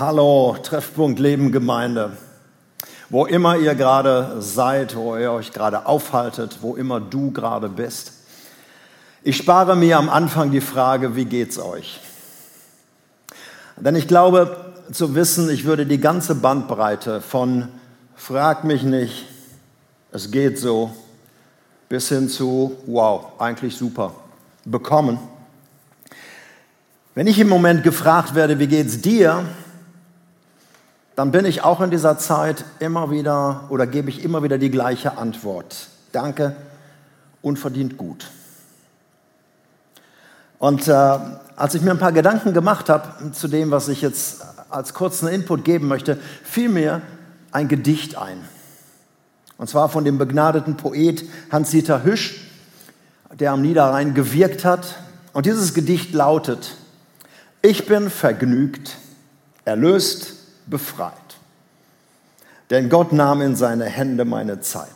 Hallo, 0.00 0.56
Treffpunkt 0.62 1.18
Leben 1.18 1.52
Gemeinde. 1.52 2.16
Wo 3.10 3.26
immer 3.26 3.58
ihr 3.58 3.74
gerade 3.74 4.40
seid, 4.40 4.96
wo 4.96 5.14
ihr 5.14 5.30
euch 5.30 5.52
gerade 5.52 5.84
aufhaltet, 5.84 6.60
wo 6.62 6.74
immer 6.74 7.00
du 7.00 7.32
gerade 7.32 7.68
bist. 7.68 8.14
Ich 9.22 9.36
spare 9.36 9.76
mir 9.76 9.98
am 9.98 10.08
Anfang 10.08 10.52
die 10.52 10.62
Frage, 10.62 11.16
wie 11.16 11.26
geht's 11.26 11.58
euch? 11.58 12.00
Denn 13.76 13.94
ich 13.94 14.08
glaube 14.08 14.72
zu 14.90 15.14
wissen, 15.14 15.50
ich 15.50 15.66
würde 15.66 15.84
die 15.84 16.00
ganze 16.00 16.34
Bandbreite 16.34 17.20
von 17.20 17.68
frag 18.16 18.64
mich 18.64 18.82
nicht, 18.82 19.26
es 20.12 20.30
geht 20.30 20.58
so, 20.58 20.96
bis 21.90 22.08
hin 22.08 22.30
zu 22.30 22.74
wow, 22.86 23.32
eigentlich 23.38 23.76
super 23.76 24.14
bekommen. 24.64 25.18
Wenn 27.14 27.26
ich 27.26 27.38
im 27.38 27.50
Moment 27.50 27.84
gefragt 27.84 28.34
werde, 28.34 28.58
wie 28.58 28.66
geht's 28.66 29.02
dir, 29.02 29.44
dann 31.20 31.32
bin 31.32 31.44
ich 31.44 31.62
auch 31.62 31.82
in 31.82 31.90
dieser 31.90 32.16
Zeit 32.16 32.64
immer 32.78 33.10
wieder 33.10 33.66
oder 33.68 33.86
gebe 33.86 34.08
ich 34.08 34.24
immer 34.24 34.42
wieder 34.42 34.56
die 34.56 34.70
gleiche 34.70 35.18
Antwort. 35.18 35.88
Danke, 36.12 36.56
unverdient 37.42 37.98
gut. 37.98 38.30
Und 40.58 40.88
äh, 40.88 41.18
als 41.56 41.74
ich 41.74 41.82
mir 41.82 41.90
ein 41.90 41.98
paar 41.98 42.12
Gedanken 42.12 42.54
gemacht 42.54 42.88
habe 42.88 43.32
zu 43.32 43.48
dem, 43.48 43.70
was 43.70 43.88
ich 43.88 44.00
jetzt 44.00 44.40
als 44.70 44.94
kurzen 44.94 45.28
Input 45.28 45.62
geben 45.62 45.88
möchte, 45.88 46.18
fiel 46.42 46.70
mir 46.70 47.02
ein 47.52 47.68
Gedicht 47.68 48.16
ein. 48.16 48.42
Und 49.58 49.68
zwar 49.68 49.90
von 49.90 50.06
dem 50.06 50.16
begnadeten 50.16 50.78
Poet 50.78 51.28
Hans-Dieter 51.52 52.02
Hüsch, 52.02 52.48
der 53.34 53.52
am 53.52 53.60
Niederrhein 53.60 54.14
gewirkt 54.14 54.64
hat. 54.64 54.96
Und 55.34 55.44
dieses 55.44 55.74
Gedicht 55.74 56.14
lautet, 56.14 56.76
ich 57.60 57.84
bin 57.84 58.08
vergnügt, 58.08 58.96
erlöst, 59.66 60.39
befreit. 60.70 61.12
Denn 62.70 62.88
Gott 62.88 63.12
nahm 63.12 63.42
in 63.42 63.56
seine 63.56 63.86
Hände 63.86 64.24
meine 64.24 64.60
Zeit. 64.60 64.88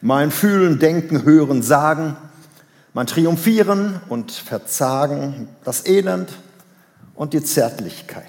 Mein 0.00 0.30
Fühlen, 0.30 0.78
Denken, 0.78 1.24
Hören, 1.24 1.62
Sagen, 1.62 2.16
mein 2.94 3.06
Triumphieren 3.06 4.00
und 4.08 4.32
Verzagen, 4.32 5.48
das 5.64 5.86
Elend 5.86 6.30
und 7.14 7.32
die 7.32 7.42
Zärtlichkeit. 7.42 8.24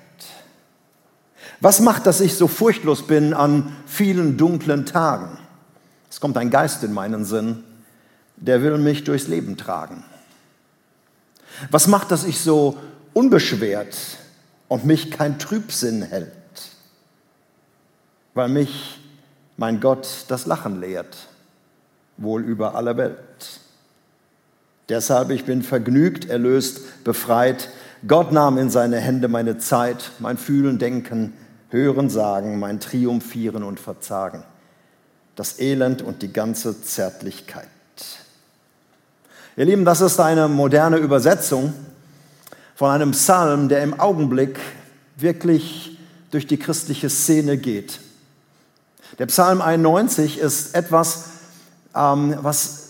Was 1.62 1.80
macht, 1.80 2.06
dass 2.06 2.20
ich 2.20 2.36
so 2.36 2.48
furchtlos 2.48 3.08
bin 3.08 3.34
an 3.34 3.76
vielen 3.86 4.38
dunklen 4.38 4.86
Tagen? 4.86 5.38
Es 6.10 6.20
kommt 6.20 6.38
ein 6.38 6.50
Geist 6.50 6.84
in 6.84 6.94
meinen 6.94 7.26
Sinn, 7.26 7.64
der 8.36 8.62
will 8.62 8.78
mich 8.78 9.04
durchs 9.04 9.28
Leben 9.28 9.56
tragen. 9.56 10.04
Was 11.72 11.88
macht, 11.88 12.12
dass 12.12 12.26
ich 12.26 12.40
so 12.42 12.78
unbeschwert 13.14 13.96
und 14.68 14.86
mich 14.86 15.12
kein 15.12 15.40
Trübsinn 15.40 16.02
hält, 16.02 16.32
weil 18.34 18.50
mich 18.50 19.00
mein 19.58 19.80
Gott 19.80 20.26
das 20.28 20.46
Lachen 20.46 20.80
lehrt, 20.80 21.16
wohl 22.18 22.44
über 22.44 22.76
alle 22.76 22.98
Welt. 22.98 23.62
Deshalb 24.90 25.32
ich 25.32 25.46
bin 25.46 25.64
vergnügt, 25.64 26.26
erlöst, 26.30 27.04
befreit. 27.04 27.70
Gott 28.08 28.32
nahm 28.32 28.58
in 28.58 28.70
seine 28.70 29.00
Hände 29.00 29.28
meine 29.28 29.58
Zeit, 29.58 30.12
mein 30.20 30.38
Fühlen, 30.38 30.78
Denken, 30.78 31.34
Hören, 31.70 32.10
Sagen, 32.10 32.60
mein 32.60 32.80
Triumphieren 32.80 33.64
und 33.64 33.80
Verzagen, 33.80 34.44
das 35.36 35.60
Elend 35.60 36.02
und 36.02 36.22
die 36.22 36.32
ganze 36.32 36.82
Zärtlichkeit. 36.82 37.68
Ihr 39.58 39.66
Lieben, 39.66 39.86
das 39.86 40.02
ist 40.02 40.20
eine 40.20 40.48
moderne 40.48 40.98
Übersetzung 40.98 41.74
von 42.76 42.92
einem 42.92 43.12
Psalm, 43.12 43.70
der 43.70 43.82
im 43.82 44.00
Augenblick 44.00 44.60
wirklich 45.16 45.98
durch 46.32 46.46
die 46.46 46.58
christliche 46.58 47.10
Szene 47.10 47.58
geht. 47.58 48.02
Der 49.18 49.28
Psalm 49.28 49.62
91 49.62 50.38
ist 50.40 50.76
etwas, 50.76 51.30
ähm, 51.96 52.36
was 52.42 52.82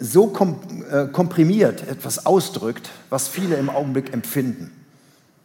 so 0.00 0.26
kom 0.28 0.60
äh, 0.90 1.06
komprimiert 1.06 1.86
etwas 1.88 2.26
ausdrückt, 2.26 2.90
was 3.10 3.28
viele 3.28 3.56
im 3.56 3.70
Augenblick 3.70 4.12
empfinden. 4.12 4.72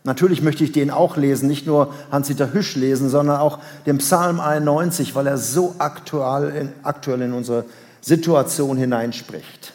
Natürlich 0.03 0.41
möchte 0.41 0.63
ich 0.63 0.71
den 0.71 0.91
auch 0.91 1.15
lesen, 1.17 1.47
nicht 1.47 1.65
nur 1.65 1.93
Hans-Dieter 2.11 2.51
Hüsch 2.53 2.75
lesen, 2.75 3.09
sondern 3.09 3.39
auch 3.39 3.59
den 3.85 3.99
Psalm 3.99 4.39
91, 4.39 5.15
weil 5.15 5.27
er 5.27 5.37
so 5.37 5.75
aktuell 5.77 6.49
in, 6.55 6.69
aktuell 6.83 7.21
in 7.21 7.33
unsere 7.33 7.65
Situation 8.01 8.77
hineinspricht. 8.77 9.73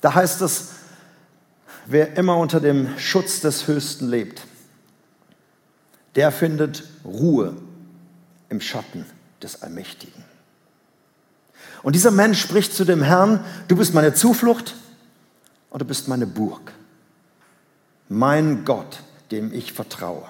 Da 0.00 0.14
heißt 0.14 0.42
es, 0.42 0.68
wer 1.86 2.16
immer 2.16 2.36
unter 2.36 2.60
dem 2.60 2.98
Schutz 2.98 3.40
des 3.40 3.66
Höchsten 3.66 4.08
lebt, 4.08 4.42
der 6.14 6.30
findet 6.32 6.84
Ruhe 7.04 7.56
im 8.48 8.60
Schatten 8.60 9.04
des 9.42 9.62
Allmächtigen. 9.62 10.24
Und 11.82 11.94
dieser 11.94 12.10
Mensch 12.10 12.40
spricht 12.40 12.72
zu 12.72 12.84
dem 12.84 13.02
Herrn, 13.02 13.44
du 13.68 13.76
bist 13.76 13.94
meine 13.94 14.14
Zuflucht 14.14 14.74
und 15.70 15.82
du 15.82 15.84
bist 15.84 16.08
meine 16.08 16.26
Burg, 16.26 16.72
mein 18.08 18.64
Gott, 18.64 19.00
dem 19.30 19.52
ich 19.52 19.72
vertraue. 19.72 20.24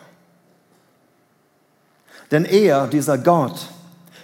Denn 2.31 2.44
er, 2.44 2.88
dieser 2.88 3.19
Gott, 3.19 3.69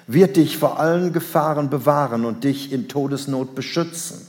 wird 0.07 0.37
dich 0.37 0.59
vor 0.59 0.81
allen 0.81 1.13
Gefahren 1.13 1.71
bewahren 1.71 2.25
und 2.25 2.43
dich 2.43 2.73
in 2.73 2.89
Todesnot 2.89 3.55
beschützen. 3.55 4.27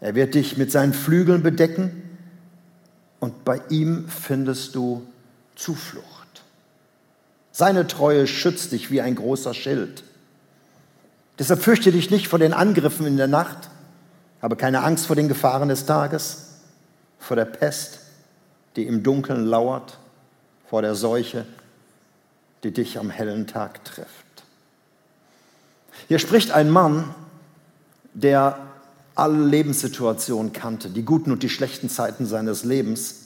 Er 0.00 0.14
wird 0.14 0.34
dich 0.34 0.56
mit 0.56 0.70
seinen 0.70 0.92
Flügeln 0.92 1.42
bedecken 1.42 2.02
und 3.20 3.44
bei 3.44 3.60
ihm 3.70 4.08
findest 4.08 4.74
du 4.74 5.06
Zuflucht. 5.54 6.06
Seine 7.52 7.86
Treue 7.86 8.26
schützt 8.26 8.72
dich 8.72 8.90
wie 8.90 9.00
ein 9.00 9.14
großer 9.14 9.54
Schild. 9.54 10.04
Deshalb 11.38 11.62
fürchte 11.62 11.92
dich 11.92 12.10
nicht 12.10 12.28
vor 12.28 12.38
den 12.38 12.52
Angriffen 12.52 13.06
in 13.06 13.16
der 13.16 13.28
Nacht, 13.28 13.70
habe 14.42 14.56
keine 14.56 14.82
Angst 14.82 15.06
vor 15.06 15.16
den 15.16 15.28
Gefahren 15.28 15.70
des 15.70 15.86
Tages, 15.86 16.48
vor 17.18 17.36
der 17.36 17.46
Pest, 17.46 18.00
die 18.76 18.86
im 18.86 19.02
Dunkeln 19.02 19.46
lauert, 19.46 19.98
vor 20.68 20.82
der 20.82 20.94
Seuche, 20.94 21.46
die 22.62 22.72
dich 22.72 22.98
am 22.98 23.08
hellen 23.08 23.46
Tag 23.46 23.84
trifft. 23.84 24.26
Hier 26.08 26.18
spricht 26.18 26.50
ein 26.50 26.68
Mann, 26.68 27.14
der 28.12 28.65
alle 29.16 29.44
Lebenssituationen 29.44 30.52
kannte, 30.52 30.90
die 30.90 31.02
guten 31.02 31.32
und 31.32 31.42
die 31.42 31.48
schlechten 31.48 31.88
Zeiten 31.88 32.26
seines 32.26 32.64
Lebens. 32.64 33.22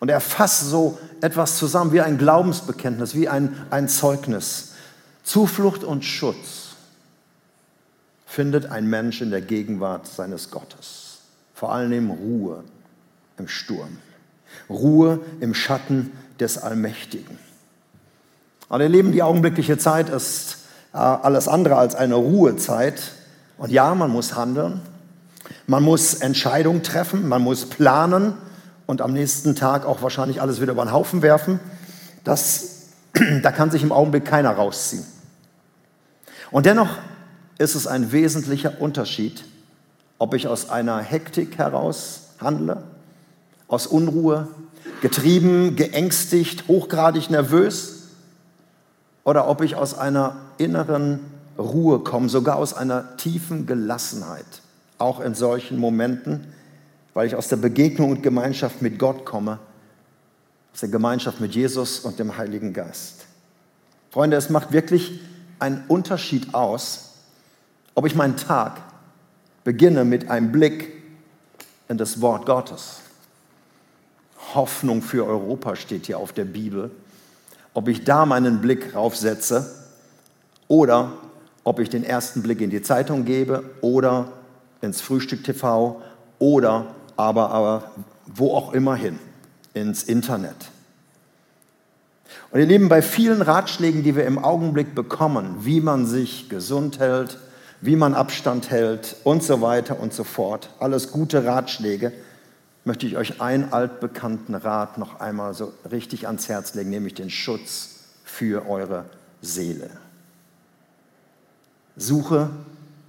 Und 0.00 0.10
er 0.10 0.20
fasst 0.20 0.68
so 0.68 0.98
etwas 1.20 1.56
zusammen 1.58 1.92
wie 1.92 2.00
ein 2.00 2.18
Glaubensbekenntnis, 2.18 3.14
wie 3.14 3.28
ein, 3.28 3.56
ein 3.70 3.88
Zeugnis. 3.88 4.72
Zuflucht 5.22 5.84
und 5.84 6.04
Schutz 6.04 6.74
findet 8.26 8.66
ein 8.66 8.86
Mensch 8.88 9.20
in 9.20 9.30
der 9.30 9.42
Gegenwart 9.42 10.06
seines 10.06 10.50
Gottes. 10.50 11.18
Vor 11.54 11.72
allem 11.72 12.10
Ruhe 12.10 12.64
im 13.38 13.46
Sturm. 13.46 13.98
Ruhe 14.68 15.20
im 15.40 15.54
Schatten 15.54 16.12
des 16.40 16.58
Allmächtigen. 16.58 17.38
Aber 18.68 18.82
ihr 18.82 18.88
Leben, 18.88 19.12
die 19.12 19.22
augenblickliche 19.22 19.78
Zeit 19.78 20.08
ist 20.08 20.56
äh, 20.94 20.96
alles 20.96 21.46
andere 21.46 21.76
als 21.76 21.94
eine 21.94 22.14
Ruhezeit. 22.14 23.12
Und 23.58 23.70
ja, 23.70 23.94
man 23.94 24.10
muss 24.10 24.34
handeln, 24.34 24.80
man 25.66 25.82
muss 25.82 26.14
Entscheidungen 26.14 26.82
treffen, 26.82 27.28
man 27.28 27.42
muss 27.42 27.66
planen 27.66 28.34
und 28.86 29.00
am 29.00 29.12
nächsten 29.12 29.54
Tag 29.54 29.86
auch 29.86 30.02
wahrscheinlich 30.02 30.40
alles 30.40 30.60
wieder 30.60 30.72
über 30.72 30.84
den 30.84 30.92
Haufen 30.92 31.22
werfen. 31.22 31.60
Das, 32.24 32.88
da 33.42 33.52
kann 33.52 33.70
sich 33.70 33.82
im 33.82 33.92
Augenblick 33.92 34.24
keiner 34.24 34.50
rausziehen. 34.50 35.04
Und 36.50 36.66
dennoch 36.66 36.90
ist 37.58 37.74
es 37.74 37.86
ein 37.86 38.12
wesentlicher 38.12 38.80
Unterschied, 38.80 39.44
ob 40.18 40.34
ich 40.34 40.48
aus 40.48 40.68
einer 40.68 40.98
Hektik 40.98 41.58
heraus 41.58 42.28
handle, 42.40 42.82
aus 43.68 43.86
Unruhe, 43.86 44.48
getrieben, 45.00 45.76
geängstigt, 45.76 46.68
hochgradig 46.68 47.30
nervös, 47.30 48.00
oder 49.24 49.48
ob 49.48 49.62
ich 49.62 49.76
aus 49.76 49.96
einer 49.96 50.36
inneren 50.58 51.20
Ruhe 51.56 52.00
komme, 52.00 52.28
sogar 52.28 52.56
aus 52.56 52.74
einer 52.74 53.16
tiefen 53.16 53.66
Gelassenheit 53.66 54.44
auch 55.02 55.20
in 55.20 55.34
solchen 55.34 55.78
Momenten, 55.78 56.46
weil 57.12 57.26
ich 57.26 57.34
aus 57.34 57.48
der 57.48 57.56
Begegnung 57.56 58.10
und 58.10 58.22
Gemeinschaft 58.22 58.80
mit 58.80 58.98
Gott 58.98 59.26
komme, 59.26 59.58
aus 60.72 60.80
der 60.80 60.88
Gemeinschaft 60.88 61.40
mit 61.40 61.54
Jesus 61.54 62.00
und 62.00 62.18
dem 62.18 62.38
Heiligen 62.38 62.72
Geist. 62.72 63.26
Freunde, 64.10 64.36
es 64.36 64.48
macht 64.48 64.72
wirklich 64.72 65.20
einen 65.58 65.84
Unterschied 65.88 66.54
aus, 66.54 67.10
ob 67.94 68.06
ich 68.06 68.14
meinen 68.14 68.36
Tag 68.36 68.80
beginne 69.64 70.04
mit 70.04 70.30
einem 70.30 70.52
Blick 70.52 70.92
in 71.88 71.98
das 71.98 72.20
Wort 72.20 72.46
Gottes. 72.46 73.00
Hoffnung 74.54 75.02
für 75.02 75.26
Europa 75.26 75.76
steht 75.76 76.06
hier 76.06 76.18
auf 76.18 76.32
der 76.32 76.44
Bibel. 76.44 76.90
Ob 77.74 77.88
ich 77.88 78.04
da 78.04 78.26
meinen 78.26 78.60
Blick 78.60 78.94
raufsetze 78.94 79.74
oder 80.68 81.12
ob 81.64 81.78
ich 81.78 81.88
den 81.88 82.04
ersten 82.04 82.42
Blick 82.42 82.60
in 82.60 82.70
die 82.70 82.82
Zeitung 82.82 83.24
gebe 83.24 83.64
oder 83.80 84.28
ins 84.82 85.00
Frühstück 85.00 85.42
TV 85.44 86.02
oder 86.38 86.94
aber, 87.16 87.50
aber 87.50 87.92
wo 88.26 88.54
auch 88.54 88.74
immer 88.74 88.94
hin, 88.94 89.18
ins 89.72 90.02
Internet. 90.02 90.56
Und 92.50 92.60
ihr 92.60 92.66
Lieben, 92.66 92.88
bei 92.88 93.00
vielen 93.00 93.40
Ratschlägen, 93.40 94.02
die 94.02 94.16
wir 94.16 94.26
im 94.26 94.38
Augenblick 94.38 94.94
bekommen, 94.94 95.56
wie 95.60 95.80
man 95.80 96.06
sich 96.06 96.50
gesund 96.50 96.98
hält, 96.98 97.38
wie 97.80 97.96
man 97.96 98.14
Abstand 98.14 98.70
hält 98.70 99.16
und 99.24 99.42
so 99.42 99.60
weiter 99.60 99.98
und 99.98 100.12
so 100.12 100.24
fort, 100.24 100.70
alles 100.78 101.10
gute 101.10 101.44
Ratschläge, 101.44 102.12
möchte 102.84 103.06
ich 103.06 103.16
euch 103.16 103.40
einen 103.40 103.72
altbekannten 103.72 104.54
Rat 104.54 104.98
noch 104.98 105.20
einmal 105.20 105.54
so 105.54 105.72
richtig 105.90 106.26
ans 106.26 106.48
Herz 106.48 106.74
legen, 106.74 106.90
nämlich 106.90 107.14
den 107.14 107.30
Schutz 107.30 107.90
für 108.24 108.68
eure 108.68 109.04
Seele. 109.40 109.90
Suche, 111.96 112.50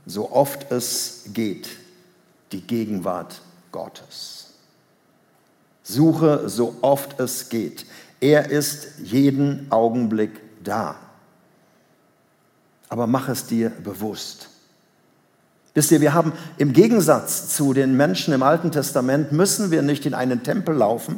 so 0.05 0.31
oft 0.31 0.71
es 0.71 1.25
geht, 1.33 1.69
die 2.51 2.61
Gegenwart 2.61 3.41
Gottes. 3.71 4.47
Suche, 5.83 6.47
so 6.47 6.75
oft 6.81 7.19
es 7.19 7.49
geht. 7.49 7.85
Er 8.19 8.49
ist 8.49 8.87
jeden 9.03 9.67
Augenblick 9.69 10.31
da. 10.63 10.95
Aber 12.89 13.07
mach 13.07 13.27
es 13.27 13.47
dir 13.47 13.69
bewusst. 13.69 14.49
Wisst 15.73 15.91
ihr, 15.91 16.01
wir 16.01 16.13
haben 16.13 16.33
im 16.57 16.71
Gegensatz 16.71 17.49
zu 17.55 17.73
den 17.73 17.97
Menschen 17.97 18.33
im 18.33 18.43
Alten 18.43 18.71
Testament, 18.71 19.31
müssen 19.31 19.71
wir 19.71 19.81
nicht 19.81 20.05
in 20.05 20.13
einen 20.13 20.43
Tempel 20.43 20.75
laufen. 20.75 21.17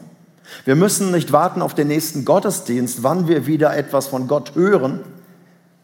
Wir 0.63 0.75
müssen 0.75 1.11
nicht 1.11 1.31
warten 1.31 1.61
auf 1.61 1.73
den 1.73 1.87
nächsten 1.87 2.23
Gottesdienst, 2.23 3.03
wann 3.03 3.27
wir 3.27 3.47
wieder 3.47 3.75
etwas 3.75 4.07
von 4.07 4.27
Gott 4.27 4.55
hören, 4.55 5.01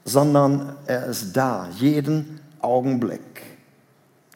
sondern 0.05 0.75
er 0.85 1.07
ist 1.07 1.33
da, 1.33 1.67
jeden 1.77 2.40
Augenblick. 2.63 3.21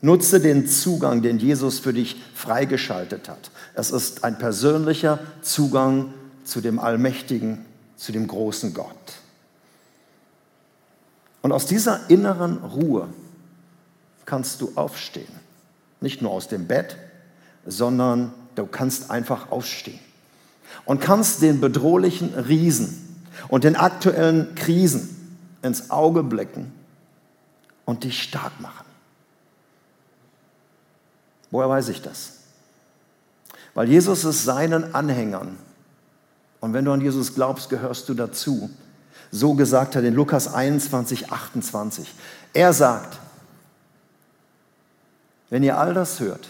Nutze 0.02 0.40
den 0.40 0.68
Zugang, 0.68 1.22
den 1.22 1.40
Jesus 1.40 1.80
für 1.80 1.94
dich 1.94 2.22
freigeschaltet 2.34 3.30
hat. 3.30 3.50
Es 3.74 3.92
ist 3.92 4.24
ein 4.24 4.38
persönlicher 4.38 5.20
Zugang 5.42 6.14
zu 6.44 6.62
dem 6.62 6.80
Allmächtigen, 6.80 7.66
zu 7.96 8.12
dem 8.12 8.28
großen 8.28 8.74
Gott. 8.74 9.14
Und 11.42 11.52
aus 11.52 11.66
dieser 11.66 12.10
inneren 12.10 12.58
Ruhe 12.58 13.08
kannst 14.26 14.62
du 14.62 14.72
aufstehen. 14.76 15.34
Nicht 16.02 16.22
nur 16.22 16.32
aus 16.32 16.48
dem 16.48 16.68
Bett, 16.68 16.98
sondern 17.66 18.34
du 18.56 18.66
kannst 18.66 19.10
einfach 19.10 19.52
aufstehen. 19.52 20.00
Und 20.86 21.02
kannst 21.02 21.42
den 21.42 21.62
bedrohlichen 21.62 22.34
Riesen 22.34 23.20
und 23.48 23.64
den 23.64 23.76
aktuellen 23.76 24.54
Krisen 24.56 25.10
ins 25.62 25.90
Auge 25.90 26.22
blicken 26.22 26.72
und 27.86 28.04
dich 28.04 28.22
stark 28.22 28.60
machen. 28.60 28.86
Woher 31.52 31.70
weiß 31.70 31.90
ich 31.90 32.02
das? 32.02 32.40
Weil 33.74 33.90
Jesus 33.90 34.24
es 34.24 34.44
seinen 34.44 34.96
Anhängern, 34.96 35.58
und 36.60 36.74
wenn 36.74 36.86
du 36.86 36.92
an 36.92 37.02
Jesus 37.02 37.36
glaubst, 37.36 37.70
gehörst 37.70 38.10
du 38.10 38.14
dazu, 38.14 38.70
so 39.32 39.54
gesagt 39.54 39.96
hat 39.96 40.04
in 40.04 40.16
Lukas 40.16 40.54
21, 40.54 41.32
28. 41.32 42.14
Er 42.54 42.74
sagt, 42.74 43.20
wenn 45.50 45.64
ihr 45.64 45.78
all 45.78 45.94
das 45.94 46.20
hört, 46.20 46.48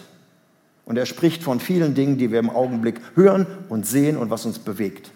und 0.86 0.96
er 0.96 1.04
spricht 1.04 1.42
von 1.42 1.60
vielen 1.60 1.94
Dingen, 1.94 2.16
die 2.16 2.30
wir 2.30 2.38
im 2.38 2.48
Augenblick 2.48 3.00
hören 3.16 3.46
und 3.68 3.86
sehen 3.86 4.16
und 4.16 4.30
was 4.30 4.46
uns 4.46 4.60
bewegt. 4.60 5.10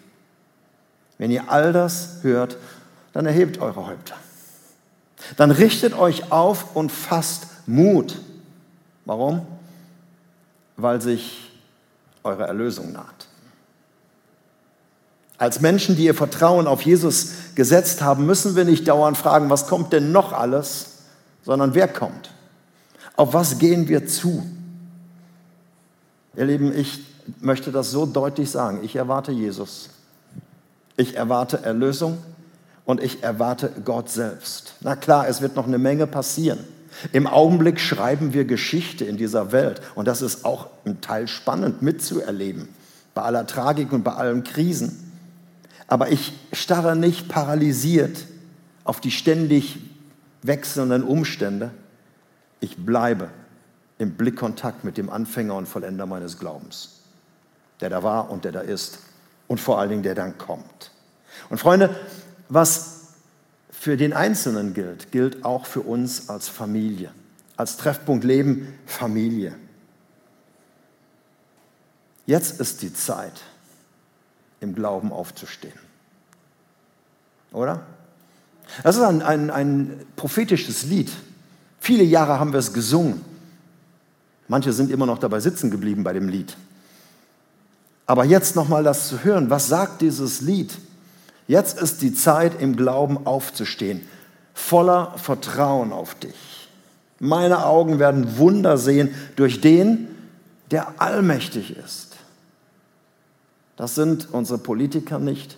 Wenn 1.17 1.31
ihr 1.31 1.49
all 1.49 1.71
das 1.71 2.19
hört, 2.23 2.57
dann 3.13 3.25
erhebt 3.25 3.59
eure 3.59 3.87
Häupter. 3.87 4.15
Dann 5.37 5.51
richtet 5.51 5.93
euch 5.93 6.31
auf 6.31 6.75
und 6.75 6.91
fasst 6.91 7.47
Mut. 7.67 8.17
Warum? 9.05 9.45
Weil 10.77 11.01
sich 11.01 11.51
eure 12.23 12.47
Erlösung 12.47 12.91
naht. 12.91 13.27
Als 15.37 15.59
Menschen, 15.59 15.95
die 15.95 16.05
ihr 16.05 16.13
Vertrauen 16.13 16.67
auf 16.67 16.83
Jesus 16.83 17.31
gesetzt 17.55 18.01
haben, 18.03 18.25
müssen 18.25 18.55
wir 18.55 18.63
nicht 18.63 18.87
dauernd 18.87 19.17
fragen, 19.17 19.49
was 19.49 19.67
kommt 19.67 19.91
denn 19.91 20.11
noch 20.11 20.33
alles, 20.33 20.99
sondern 21.43 21.73
wer 21.73 21.87
kommt. 21.87 22.31
Auf 23.15 23.33
was 23.33 23.57
gehen 23.57 23.87
wir 23.87 24.05
zu? 24.05 24.45
Ihr 26.35 26.45
Lieben, 26.45 26.77
ich 26.77 27.03
möchte 27.39 27.71
das 27.71 27.91
so 27.91 28.05
deutlich 28.05 28.51
sagen. 28.51 28.81
Ich 28.83 28.95
erwarte 28.95 29.31
Jesus. 29.31 29.89
Ich 30.95 31.15
erwarte 31.15 31.63
Erlösung 31.63 32.19
und 32.85 33.01
ich 33.01 33.23
erwarte 33.23 33.71
Gott 33.85 34.09
selbst. 34.09 34.75
Na 34.81 34.95
klar, 34.95 35.27
es 35.27 35.41
wird 35.41 35.55
noch 35.55 35.67
eine 35.67 35.77
Menge 35.77 36.07
passieren. 36.07 36.59
Im 37.13 37.27
Augenblick 37.27 37.79
schreiben 37.79 38.33
wir 38.33 38.45
Geschichte 38.45 39.05
in 39.05 39.17
dieser 39.17 39.51
Welt 39.51 39.81
und 39.95 40.07
das 40.07 40.21
ist 40.21 40.45
auch 40.45 40.67
ein 40.85 41.01
Teil 41.01 41.27
spannend 41.27 41.81
mitzuerleben, 41.81 42.67
bei 43.13 43.21
aller 43.21 43.47
Tragik 43.47 43.93
und 43.93 44.03
bei 44.03 44.13
allen 44.13 44.43
Krisen. 44.43 45.11
Aber 45.87 46.11
ich 46.11 46.33
starre 46.53 46.95
nicht 46.95 47.27
paralysiert 47.29 48.25
auf 48.83 48.99
die 48.99 49.11
ständig 49.11 49.79
wechselnden 50.41 51.03
Umstände, 51.03 51.71
ich 52.59 52.77
bleibe 52.77 53.29
im 53.97 54.11
Blickkontakt 54.11 54.83
mit 54.83 54.97
dem 54.97 55.09
Anfänger 55.09 55.55
und 55.55 55.67
Vollender 55.67 56.05
meines 56.05 56.39
Glaubens, 56.39 57.01
der 57.79 57.89
da 57.89 58.03
war 58.03 58.29
und 58.31 58.45
der 58.45 58.51
da 58.51 58.61
ist 58.61 58.99
und 59.47 59.59
vor 59.59 59.79
allen 59.79 59.89
Dingen 59.89 60.03
der 60.03 60.15
dann 60.15 60.37
kommt. 60.37 60.91
Und 61.49 61.59
Freunde, 61.59 61.95
was 62.51 62.99
für 63.71 63.95
den 63.95 64.11
Einzelnen 64.11 64.73
gilt, 64.73 65.11
gilt 65.11 65.45
auch 65.45 65.65
für 65.65 65.79
uns 65.79 66.29
als 66.29 66.49
Familie, 66.49 67.11
als 67.55 67.77
Treffpunkt 67.77 68.25
Leben, 68.25 68.77
Familie. 68.85 69.55
Jetzt 72.25 72.59
ist 72.59 72.81
die 72.81 72.93
Zeit, 72.93 73.41
im 74.59 74.75
Glauben 74.75 75.13
aufzustehen. 75.13 75.79
Oder? 77.53 77.83
Das 78.83 78.97
ist 78.97 79.01
ein, 79.01 79.21
ein, 79.21 79.49
ein 79.49 80.05
prophetisches 80.17 80.83
Lied. 80.83 81.09
Viele 81.79 82.03
Jahre 82.03 82.37
haben 82.37 82.51
wir 82.51 82.59
es 82.59 82.73
gesungen. 82.73 83.21
Manche 84.49 84.73
sind 84.73 84.91
immer 84.91 85.05
noch 85.05 85.19
dabei 85.19 85.39
sitzen 85.39 85.71
geblieben 85.71 86.03
bei 86.03 86.11
dem 86.11 86.27
Lied. 86.27 86.57
Aber 88.05 88.25
jetzt 88.25 88.57
nochmal 88.57 88.83
das 88.83 89.07
zu 89.07 89.23
hören, 89.23 89.49
was 89.49 89.67
sagt 89.67 90.01
dieses 90.01 90.41
Lied? 90.41 90.77
Jetzt 91.51 91.81
ist 91.81 92.01
die 92.01 92.13
Zeit, 92.13 92.61
im 92.61 92.77
Glauben 92.77 93.27
aufzustehen, 93.27 94.07
voller 94.53 95.17
Vertrauen 95.17 95.91
auf 95.91 96.15
dich. 96.15 96.69
Meine 97.19 97.65
Augen 97.65 97.99
werden 97.99 98.37
Wunder 98.37 98.77
sehen 98.77 99.13
durch 99.35 99.59
den, 99.59 100.07
der 100.71 101.01
allmächtig 101.01 101.75
ist. 101.75 102.15
Das 103.75 103.95
sind 103.95 104.29
unsere 104.31 104.59
Politiker 104.59 105.19
nicht, 105.19 105.57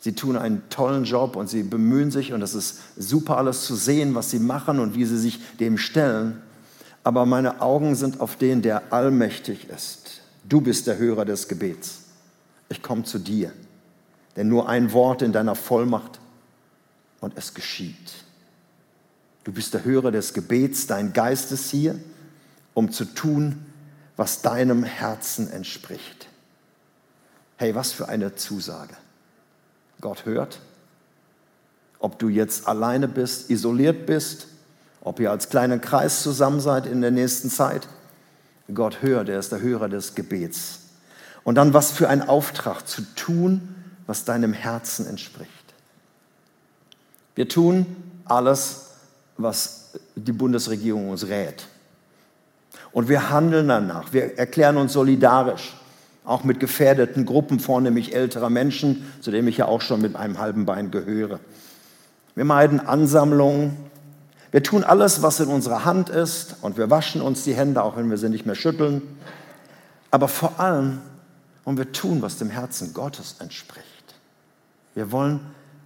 Sie 0.00 0.12
tun 0.12 0.36
einen 0.36 0.62
tollen 0.68 1.04
Job 1.04 1.34
und 1.34 1.48
sie 1.48 1.62
bemühen 1.62 2.10
sich 2.10 2.32
und 2.34 2.42
es 2.42 2.54
ist 2.54 2.78
super 2.96 3.38
alles 3.38 3.64
zu 3.64 3.74
sehen, 3.74 4.14
was 4.14 4.30
sie 4.30 4.38
machen 4.38 4.78
und 4.78 4.94
wie 4.94 5.06
sie 5.06 5.18
sich 5.18 5.40
dem 5.56 5.78
stellen. 5.78 6.42
Aber 7.02 7.24
meine 7.24 7.62
Augen 7.62 7.94
sind 7.96 8.20
auf 8.20 8.36
den, 8.36 8.60
der 8.60 8.92
allmächtig 8.92 9.68
ist. 9.68 10.20
Du 10.44 10.60
bist 10.60 10.86
der 10.86 10.98
Hörer 10.98 11.24
des 11.24 11.48
Gebets. 11.48 12.02
Ich 12.68 12.82
komme 12.82 13.02
zu 13.02 13.18
dir. 13.18 13.52
Denn 14.36 14.48
nur 14.48 14.68
ein 14.68 14.92
Wort 14.92 15.22
in 15.22 15.32
deiner 15.32 15.54
Vollmacht 15.54 16.20
und 17.20 17.36
es 17.36 17.54
geschieht. 17.54 18.14
Du 19.44 19.52
bist 19.52 19.74
der 19.74 19.84
Hörer 19.84 20.10
des 20.10 20.34
Gebets, 20.34 20.86
dein 20.86 21.12
Geist 21.12 21.52
ist 21.52 21.70
hier, 21.70 21.98
um 22.74 22.92
zu 22.92 23.04
tun, 23.04 23.64
was 24.16 24.42
deinem 24.42 24.82
Herzen 24.84 25.50
entspricht. 25.50 26.28
Hey, 27.56 27.74
was 27.74 27.92
für 27.92 28.08
eine 28.08 28.34
Zusage. 28.34 28.94
Gott 30.00 30.26
hört. 30.26 30.60
Ob 31.98 32.18
du 32.18 32.28
jetzt 32.28 32.68
alleine 32.68 33.08
bist, 33.08 33.50
isoliert 33.50 34.04
bist, 34.04 34.48
ob 35.00 35.20
ihr 35.20 35.30
als 35.30 35.48
kleiner 35.48 35.78
Kreis 35.78 36.22
zusammen 36.22 36.60
seid 36.60 36.84
in 36.84 37.00
der 37.00 37.12
nächsten 37.12 37.48
Zeit. 37.48 37.88
Gott 38.74 39.00
hört, 39.00 39.28
er 39.28 39.38
ist 39.38 39.52
der 39.52 39.60
Hörer 39.60 39.88
des 39.88 40.14
Gebets. 40.14 40.80
Und 41.44 41.54
dann 41.54 41.72
was 41.72 41.92
für 41.92 42.08
ein 42.08 42.28
Auftrag 42.28 42.86
zu 42.88 43.02
tun, 43.14 43.75
was 44.06 44.24
deinem 44.24 44.52
Herzen 44.52 45.06
entspricht. 45.06 45.50
Wir 47.34 47.48
tun 47.48 47.86
alles, 48.24 48.90
was 49.36 49.92
die 50.14 50.32
Bundesregierung 50.32 51.10
uns 51.10 51.28
rät. 51.28 51.66
Und 52.92 53.08
wir 53.08 53.30
handeln 53.30 53.68
danach. 53.68 54.12
Wir 54.12 54.38
erklären 54.38 54.76
uns 54.76 54.92
solidarisch 54.92 55.76
auch 56.26 56.42
mit 56.42 56.60
gefährdeten 56.60 57.24
Gruppen, 57.24 57.60
vornehmlich 57.60 58.14
älterer 58.14 58.50
Menschen, 58.50 59.10
zu 59.20 59.30
denen 59.30 59.46
ich 59.48 59.58
ja 59.58 59.66
auch 59.66 59.80
schon 59.80 60.02
mit 60.02 60.16
einem 60.16 60.38
halben 60.38 60.66
Bein 60.66 60.90
gehöre. 60.90 61.38
Wir 62.34 62.44
meiden 62.44 62.80
Ansammlungen. 62.80 63.76
Wir 64.50 64.62
tun 64.62 64.84
alles, 64.84 65.22
was 65.22 65.40
in 65.40 65.48
unserer 65.48 65.84
Hand 65.84 66.08
ist 66.08 66.56
und 66.62 66.76
wir 66.76 66.90
waschen 66.90 67.20
uns 67.20 67.44
die 67.44 67.54
Hände, 67.54 67.82
auch 67.82 67.96
wenn 67.96 68.10
wir 68.10 68.18
sie 68.18 68.28
nicht 68.28 68.44
mehr 68.44 68.54
schütteln. 68.54 69.02
Aber 70.10 70.28
vor 70.28 70.58
allem, 70.58 71.00
und 71.64 71.78
wir 71.78 71.92
tun, 71.92 72.22
was 72.22 72.38
dem 72.38 72.50
Herzen 72.50 72.92
Gottes 72.92 73.36
entspricht. 73.38 73.95
Wir 74.96 75.12
wollen 75.12 75.38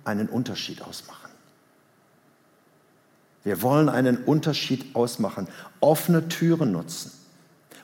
einen 0.04 0.28
Unterschied 0.28 0.80
ausmachen. 0.80 1.30
Wir 3.44 3.60
wollen 3.60 3.90
einen 3.90 4.24
Unterschied 4.24 4.94
ausmachen, 4.94 5.48
offene 5.80 6.28
Türen 6.28 6.72
nutzen 6.72 7.12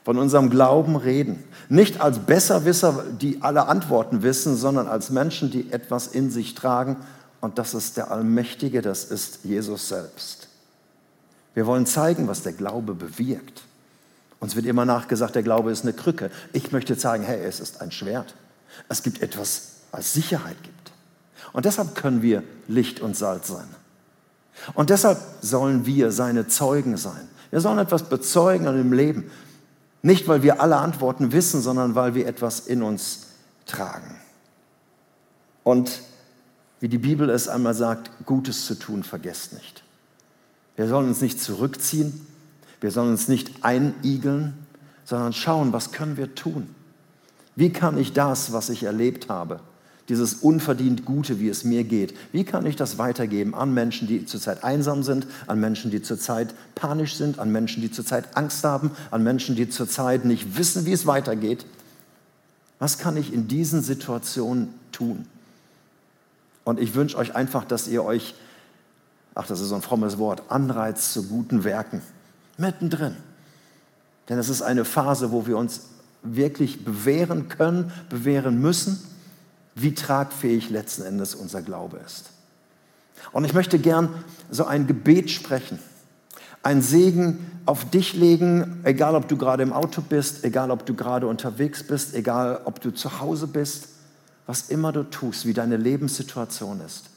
von 0.07 0.17
unserem 0.19 0.49
Glauben 0.49 0.95
reden. 0.95 1.43
Nicht 1.67 1.99
als 1.99 2.19
Besserwisser, 2.19 3.03
die 3.19 3.41
alle 3.41 3.67
Antworten 3.67 4.23
wissen, 4.23 4.55
sondern 4.55 4.87
als 4.87 5.09
Menschen, 5.09 5.51
die 5.51 5.69
etwas 5.73 6.07
in 6.07 6.31
sich 6.31 6.55
tragen. 6.55 6.95
Und 7.41 7.57
das 7.57 7.73
ist 7.73 7.97
der 7.97 8.09
Allmächtige, 8.09 8.81
das 8.81 9.03
ist 9.03 9.43
Jesus 9.43 9.89
selbst. 9.89 10.47
Wir 11.55 11.65
wollen 11.65 11.85
zeigen, 11.85 12.29
was 12.29 12.41
der 12.41 12.53
Glaube 12.53 12.93
bewirkt. 12.93 13.63
Uns 14.39 14.55
wird 14.55 14.65
immer 14.65 14.85
nachgesagt, 14.85 15.35
der 15.35 15.43
Glaube 15.43 15.73
ist 15.73 15.83
eine 15.83 15.91
Krücke. 15.91 16.31
Ich 16.53 16.71
möchte 16.71 16.95
sagen, 16.95 17.23
hey, 17.23 17.43
es 17.43 17.59
ist 17.59 17.81
ein 17.81 17.91
Schwert. 17.91 18.33
Es 18.87 19.03
gibt 19.03 19.21
etwas, 19.21 19.71
was 19.91 20.13
Sicherheit 20.13 20.63
gibt. 20.63 20.93
Und 21.53 21.65
deshalb 21.65 21.95
können 21.95 22.21
wir 22.21 22.43
Licht 22.67 22.99
und 22.99 23.15
Salz 23.15 23.47
sein. 23.47 23.67
Und 24.73 24.89
deshalb 24.89 25.19
sollen 25.41 25.85
wir 25.85 26.11
seine 26.11 26.47
Zeugen 26.47 26.97
sein. 26.97 27.27
Wir 27.51 27.61
sollen 27.61 27.79
etwas 27.79 28.03
bezeugen 28.03 28.67
an 28.67 28.75
dem 28.75 28.93
Leben. 28.93 29.29
Nicht, 30.01 30.27
weil 30.27 30.43
wir 30.43 30.61
alle 30.61 30.77
Antworten 30.77 31.31
wissen, 31.31 31.61
sondern 31.61 31.95
weil 31.95 32.15
wir 32.15 32.27
etwas 32.27 32.61
in 32.61 32.81
uns 32.81 33.27
tragen. 33.65 34.15
Und 35.63 36.01
wie 36.79 36.87
die 36.87 36.97
Bibel 36.97 37.29
es 37.29 37.47
einmal 37.47 37.73
sagt, 37.73 38.11
Gutes 38.25 38.65
zu 38.65 38.75
tun, 38.75 39.03
vergesst 39.03 39.53
nicht. 39.53 39.83
Wir 40.75 40.87
sollen 40.87 41.07
uns 41.07 41.21
nicht 41.21 41.41
zurückziehen, 41.41 42.25
wir 42.79 42.91
sollen 42.91 43.09
uns 43.09 43.27
nicht 43.27 43.63
einigeln, 43.63 44.53
sondern 45.03 45.33
schauen, 45.33 45.73
was 45.73 45.91
können 45.91 46.17
wir 46.17 46.35
tun? 46.35 46.73
Wie 47.55 47.71
kann 47.71 47.97
ich 47.97 48.13
das, 48.13 48.53
was 48.53 48.69
ich 48.69 48.83
erlebt 48.83 49.29
habe, 49.29 49.59
dieses 50.09 50.35
unverdient 50.35 51.03
Gute, 51.03 51.39
wie 51.39 51.49
es 51.49 51.63
mir 51.63 51.83
geht, 51.83 52.15
wie 52.31 52.45
kann 52.45 52.65
ich 52.65 52.77
das 52.77 52.97
weitergeben 52.97 53.53
an 53.53 53.73
Menschen, 53.73 54.07
die 54.07 54.25
zurzeit 54.25 54.63
einsam 54.63 55.03
sind, 55.03 55.27
an 55.47 55.59
Menschen, 55.59 55.91
die 55.91 56.01
zurzeit 56.01 56.53
panisch 56.75 57.15
sind, 57.15 57.39
an 57.39 57.51
Menschen, 57.51 57.81
die 57.81 57.91
zurzeit 57.91 58.37
Angst 58.37 58.63
haben, 58.63 58.91
an 59.11 59.23
Menschen, 59.23 59.55
die 59.55 59.69
zurzeit 59.69 60.23
nicht 60.23 60.57
wissen, 60.57 60.85
wie 60.85 60.93
es 60.93 61.05
weitergeht? 61.05 61.65
Was 62.79 62.97
kann 62.97 63.17
ich 63.17 63.33
in 63.33 63.47
diesen 63.47 63.81
Situationen 63.81 64.73
tun? 64.91 65.25
Und 66.63 66.79
ich 66.79 66.95
wünsche 66.95 67.17
euch 67.17 67.35
einfach, 67.35 67.65
dass 67.65 67.87
ihr 67.87 68.03
euch, 68.03 68.35
ach, 69.35 69.47
das 69.47 69.59
ist 69.59 69.69
so 69.69 69.75
ein 69.75 69.81
frommes 69.81 70.17
Wort, 70.17 70.43
anreizt 70.49 71.11
zu 71.11 71.27
guten 71.27 71.65
Werken, 71.65 72.01
mittendrin. 72.57 73.17
Denn 74.29 74.39
es 74.39 74.47
ist 74.47 74.61
eine 74.61 74.85
Phase, 74.85 75.31
wo 75.31 75.47
wir 75.47 75.57
uns 75.57 75.87
wirklich 76.23 76.85
bewähren 76.85 77.49
können, 77.49 77.91
bewähren 78.09 78.61
müssen 78.61 78.99
wie 79.81 79.93
tragfähig 79.93 80.69
letzten 80.69 81.03
Endes 81.03 81.35
unser 81.35 81.61
Glaube 81.61 81.97
ist. 82.05 82.31
Und 83.31 83.45
ich 83.45 83.53
möchte 83.53 83.79
gern 83.79 84.23
so 84.49 84.65
ein 84.65 84.87
Gebet 84.87 85.29
sprechen, 85.29 85.79
ein 86.63 86.81
Segen 86.81 87.51
auf 87.65 87.89
dich 87.89 88.13
legen, 88.13 88.81
egal 88.83 89.15
ob 89.15 89.27
du 89.27 89.37
gerade 89.37 89.63
im 89.63 89.73
Auto 89.73 90.01
bist, 90.01 90.43
egal 90.43 90.71
ob 90.71 90.85
du 90.85 90.93
gerade 90.93 91.27
unterwegs 91.27 91.83
bist, 91.83 92.13
egal 92.15 92.61
ob 92.65 92.81
du 92.81 92.91
zu 92.91 93.19
Hause 93.19 93.47
bist, 93.47 93.89
was 94.45 94.69
immer 94.69 94.91
du 94.91 95.03
tust, 95.03 95.45
wie 95.45 95.53
deine 95.53 95.77
Lebenssituation 95.77 96.81
ist. 96.81 97.09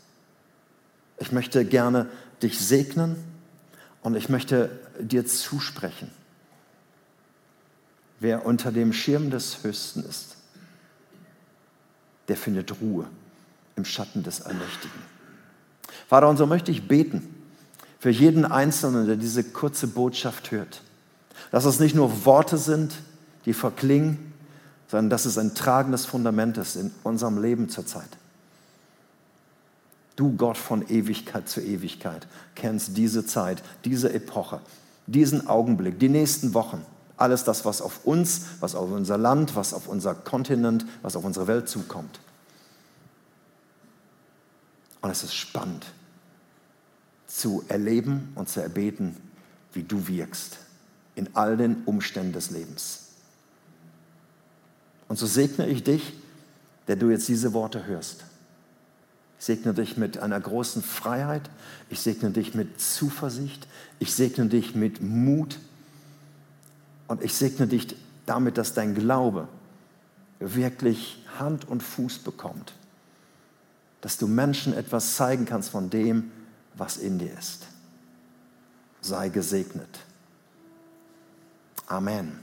Ich 1.19 1.33
möchte 1.33 1.65
gerne 1.65 2.07
dich 2.43 2.59
segnen 2.59 3.17
und 4.03 4.17
ich 4.17 4.29
möchte 4.29 4.71
dir 4.99 5.25
zusprechen. 5.27 6.11
Wer 8.19 8.45
unter 8.45 8.73
dem 8.73 8.93
Schirm 8.93 9.31
des 9.31 9.63
Höchsten 9.63 10.03
ist, 10.05 10.37
der 12.31 12.37
findet 12.37 12.81
Ruhe 12.81 13.07
im 13.75 13.85
Schatten 13.85 14.23
des 14.23 14.43
Allmächtigen. 14.43 15.01
Vater, 16.09 16.29
und 16.29 16.37
so 16.37 16.47
möchte 16.47 16.71
ich 16.71 16.87
beten 16.87 17.35
für 17.99 18.11
jeden 18.11 18.45
Einzelnen, 18.45 19.09
der 19.09 19.17
diese 19.17 19.43
kurze 19.43 19.89
Botschaft 19.89 20.53
hört. 20.53 20.81
Dass 21.51 21.65
es 21.65 21.81
nicht 21.81 21.97
nur 21.97 22.25
Worte 22.25 22.57
sind, 22.57 22.95
die 23.47 23.53
verklingen, 23.53 24.33
sondern 24.87 25.11
dass 25.11 25.25
es 25.25 25.39
ein 25.39 25.57
tragendes 25.57 26.07
Fundament 26.07 26.57
ist 26.57 26.77
in 26.77 26.93
unserem 27.03 27.43
Leben 27.43 27.69
zurzeit. 27.69 28.09
Du 30.15 30.37
Gott 30.37 30.57
von 30.57 30.89
Ewigkeit 30.89 31.49
zu 31.49 31.61
Ewigkeit 31.61 32.29
kennst 32.55 32.97
diese 32.97 33.27
Zeit, 33.27 33.61
diese 33.85 34.13
Epoche, 34.13 34.61
diesen 35.09 35.49
Augenblick, 35.49 35.99
die 35.99 36.09
nächsten 36.09 36.55
Wochen. 36.55 36.87
Alles 37.21 37.45
das, 37.45 37.67
was 37.67 37.83
auf 37.83 38.07
uns, 38.07 38.47
was 38.61 38.75
auf 38.75 38.91
unser 38.91 39.19
Land, 39.19 39.55
was 39.55 39.75
auf 39.75 39.89
unser 39.89 40.15
Kontinent, 40.15 40.87
was 41.03 41.17
auf 41.17 41.25
unsere 41.25 41.47
Welt 41.47 41.69
zukommt. 41.69 42.19
Und 45.03 45.11
es 45.11 45.23
ist 45.23 45.35
spannend 45.35 45.85
zu 47.27 47.63
erleben 47.69 48.33
und 48.37 48.49
zu 48.49 48.63
erbeten, 48.63 49.17
wie 49.75 49.83
du 49.83 50.09
wirkst 50.09 50.57
in 51.15 51.29
all 51.35 51.59
den 51.59 51.85
Umständen 51.85 52.33
des 52.33 52.51
Lebens. 52.51 53.09
Und 55.07 55.19
so 55.19 55.27
segne 55.27 55.69
ich 55.69 55.85
dich, 55.85 56.15
der 56.89 56.97
du 56.97 57.11
jetzt 57.11 57.29
diese 57.29 57.53
Worte 57.53 57.85
hörst. 57.85 58.25
Ich 59.39 59.45
segne 59.45 59.75
dich 59.75 59.99
mit 59.99 60.17
einer 60.17 60.41
großen 60.41 60.83
Freiheit. 60.83 61.51
Ich 61.91 62.01
segne 62.01 62.31
dich 62.31 62.55
mit 62.55 62.81
Zuversicht. 62.81 63.69
Ich 63.99 64.15
segne 64.15 64.47
dich 64.47 64.75
mit 64.75 65.03
Mut. 65.03 65.59
Und 67.11 67.25
ich 67.25 67.35
segne 67.35 67.67
dich 67.67 67.97
damit, 68.25 68.57
dass 68.57 68.73
dein 68.73 68.95
Glaube 68.95 69.49
wirklich 70.39 71.27
Hand 71.41 71.67
und 71.67 71.83
Fuß 71.83 72.21
bekommt. 72.21 72.73
Dass 74.01 74.17
du 74.17 74.29
Menschen 74.29 74.73
etwas 74.73 75.17
zeigen 75.17 75.45
kannst 75.45 75.71
von 75.71 75.91
dem, 75.91 76.31
was 76.77 76.99
in 76.99 77.19
dir 77.19 77.37
ist. 77.37 77.67
Sei 79.01 79.29
gesegnet. 79.29 79.99
Amen. 81.89 82.39